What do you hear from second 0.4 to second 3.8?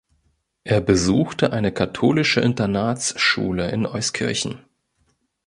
Er besuchte eine katholische Internatsschule